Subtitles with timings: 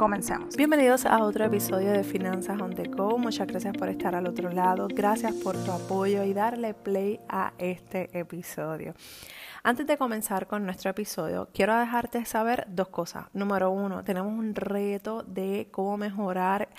[0.00, 0.56] Comencemos.
[0.56, 3.18] Bienvenidos a otro episodio de Finanzas on the Go.
[3.18, 4.88] Muchas gracias por estar al otro lado.
[4.88, 8.94] Gracias por tu apoyo y darle play a este episodio.
[9.62, 13.26] Antes de comenzar con nuestro episodio, quiero dejarte saber dos cosas.
[13.34, 16.70] Número uno, tenemos un reto de cómo mejorar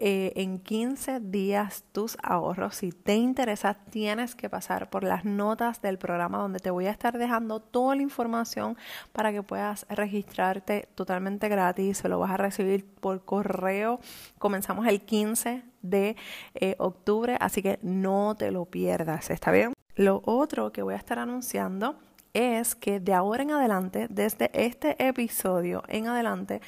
[0.00, 2.76] eh, en 15 días tus ahorros.
[2.76, 6.92] Si te interesa, tienes que pasar por las notas del programa donde te voy a
[6.92, 8.76] estar dejando toda la información
[9.12, 11.98] para que puedas registrarte totalmente gratis.
[11.98, 13.98] Se lo vas a recibir por correo.
[14.38, 16.14] Comenzamos el 15 de
[16.54, 19.30] eh, octubre, así que no te lo pierdas.
[19.30, 19.72] ¿Está bien?
[19.96, 21.96] Lo otro que voy a estar anunciando
[22.34, 26.60] es que de ahora en adelante, desde este episodio en adelante,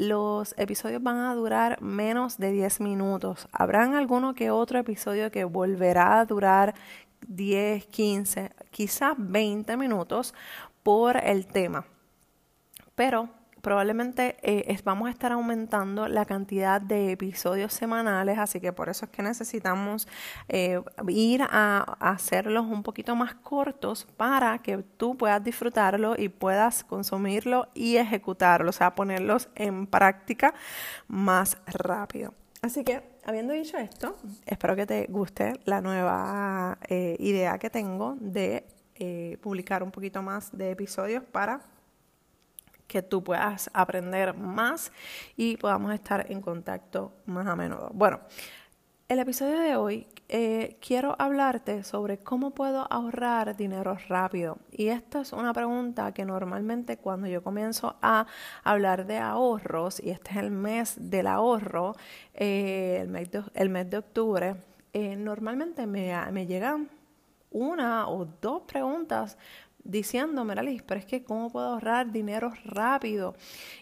[0.00, 3.46] los episodios van a durar menos de 10 minutos.
[3.52, 6.74] Habrán alguno que otro episodio que volverá a durar
[7.28, 10.32] 10, 15, quizás 20 minutos
[10.82, 11.84] por el tema.
[12.94, 13.28] Pero
[13.60, 19.06] probablemente eh, vamos a estar aumentando la cantidad de episodios semanales, así que por eso
[19.06, 20.08] es que necesitamos
[20.48, 26.84] eh, ir a, hacerlos un poquito más cortos para que tú puedas disfrutarlo y puedas
[26.84, 30.54] consumirlo y ejecutarlo, o sea, ponerlos en práctica
[31.08, 32.34] más rápido.
[32.62, 34.16] Así que, habiendo dicho esto,
[34.46, 38.66] espero que te guste la nueva eh, idea que tengo de
[39.40, 41.62] publicar un poquito más de episodios para
[42.90, 44.90] que tú puedas aprender más
[45.36, 47.88] y podamos estar en contacto más a menudo.
[47.94, 48.18] Bueno,
[49.08, 54.58] el episodio de hoy eh, quiero hablarte sobre cómo puedo ahorrar dinero rápido.
[54.72, 58.26] Y esta es una pregunta que normalmente cuando yo comienzo a
[58.64, 61.94] hablar de ahorros, y este es el mes del ahorro,
[62.34, 63.06] eh,
[63.54, 64.56] el, mes de, octubre,
[64.92, 66.90] eh, normalmente me, me llegan
[67.52, 69.38] una o dos preguntas
[69.84, 73.34] diciendo, Liz, pero es que cómo puedo ahorrar dinero rápido.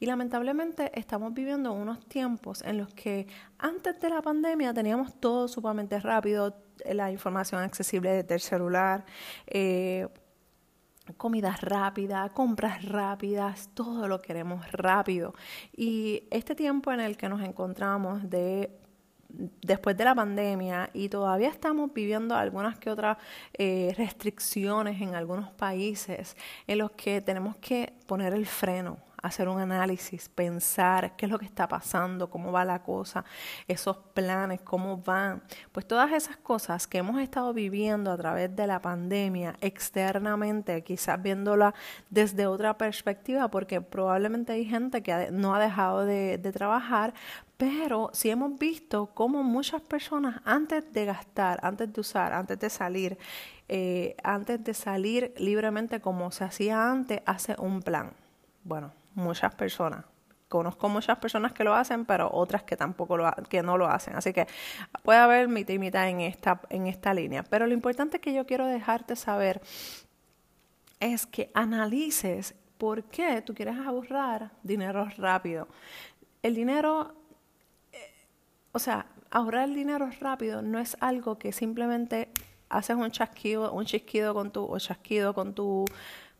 [0.00, 3.26] Y lamentablemente estamos viviendo unos tiempos en los que
[3.58, 9.04] antes de la pandemia teníamos todo sumamente rápido, la información accesible desde el celular.
[9.46, 10.08] Eh,
[11.16, 15.34] comida rápida, compras rápidas, todo lo queremos rápido.
[15.76, 18.83] Y este tiempo en el que nos encontramos de
[19.62, 23.18] después de la pandemia y todavía estamos viviendo algunas que otras
[23.52, 26.36] eh, restricciones en algunos países
[26.66, 31.38] en los que tenemos que poner el freno hacer un análisis, pensar qué es lo
[31.38, 33.24] que está pasando, cómo va la cosa,
[33.66, 35.42] esos planes, cómo van.
[35.72, 41.22] Pues todas esas cosas que hemos estado viviendo a través de la pandemia externamente, quizás
[41.22, 41.74] viéndola
[42.10, 47.14] desde otra perspectiva, porque probablemente hay gente que no ha dejado de, trabajar,
[47.56, 52.68] pero sí hemos visto cómo muchas personas antes de gastar, antes de usar, antes de
[52.68, 53.16] salir,
[53.68, 58.12] eh, antes de salir libremente como se hacía antes, hace un plan.
[58.62, 60.04] Bueno, muchas personas.
[60.48, 64.14] Conozco muchas personas que lo hacen, pero otras que tampoco lo que no lo hacen.
[64.14, 64.46] Así que
[65.02, 67.42] puede haber mitad y en esta, en esta línea.
[67.42, 69.60] Pero lo importante que yo quiero dejarte saber
[71.00, 75.68] es que analices por qué tú quieres ahorrar dinero rápido.
[76.42, 77.14] El dinero,
[77.92, 78.12] eh,
[78.72, 82.28] o sea, ahorrar dinero rápido no es algo que simplemente
[82.68, 85.84] haces un chasquido, un chisquido con tu, o chasquido con tu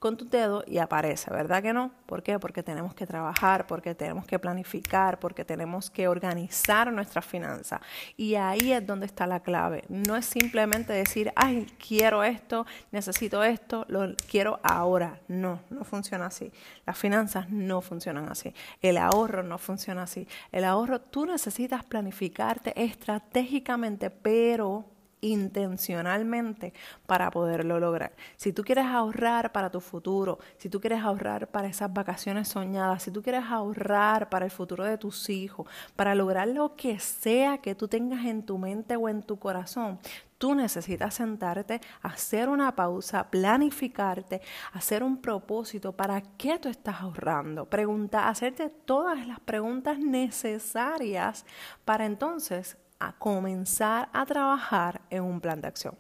[0.05, 1.91] con tu dedo y aparece, ¿verdad que no?
[2.05, 2.39] ¿Por qué?
[2.39, 7.81] Porque tenemos que trabajar, porque tenemos que planificar, porque tenemos que organizar nuestras finanzas.
[8.15, 9.85] Y ahí es donde está la clave.
[9.89, 15.21] No es simplemente decir, ay, quiero esto, necesito esto, lo quiero ahora.
[15.27, 16.53] No, no funciona así.
[16.85, 18.53] Las finanzas no funcionan así.
[18.83, 20.29] El ahorro no funciona así.
[20.53, 24.85] El ahorro, tú necesitas planificarte estratégicamente, pero
[25.25, 26.75] intencionalmente
[27.07, 28.13] para poderlo lograr.
[28.37, 33.03] Si tú quieres ahorrar para tu futuro, si tú quieres ahorrar para esas vacaciones soñadas,
[33.03, 35.67] si tú quieres ahorrar para el futuro de tus hijos,
[35.97, 39.99] para lograr lo que sea que tú tengas en tu mente o en tu corazón,
[40.39, 44.43] tú necesitas sentarte, hacer una pausa, planificarte,
[44.73, 51.47] hacer un propósito para qué tú estás ahorrando, preguntar, hacerte todas las preguntas necesarias
[51.87, 55.97] para entonces a comenzar a trabajar en un plan de acción.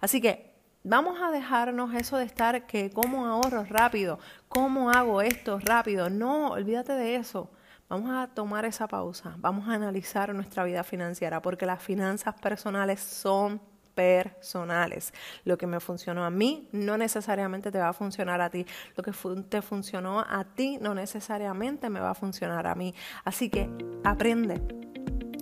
[0.00, 0.54] Así que
[0.84, 4.18] vamos a dejarnos eso de estar que cómo ahorro rápido,
[4.48, 6.10] cómo hago esto rápido.
[6.10, 7.50] No, olvídate de eso.
[7.88, 13.00] Vamos a tomar esa pausa, vamos a analizar nuestra vida financiera porque las finanzas personales
[13.00, 13.62] son
[13.98, 15.12] personales.
[15.44, 18.64] Lo que me funcionó a mí no necesariamente te va a funcionar a ti.
[18.94, 19.10] Lo que
[19.48, 22.94] te funcionó a ti no necesariamente me va a funcionar a mí.
[23.24, 23.68] Así que
[24.04, 24.60] aprende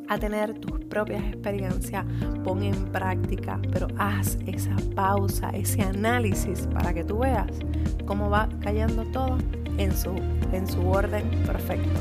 [0.09, 2.05] a tener tus propias experiencias,
[2.45, 7.51] pon en práctica, pero haz esa pausa, ese análisis para que tú veas
[8.07, 9.39] cómo va cayendo todo
[9.79, 10.15] en su,
[10.53, 12.01] en su orden perfecto.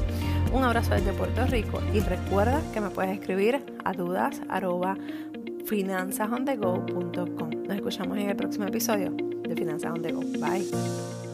[0.54, 4.42] Un abrazo desde Puerto Rico y recuerda que me puedes escribir a dudas.
[7.68, 10.22] Nos escuchamos en el próximo episodio de Finanzas on the Go.
[10.22, 11.25] Bye.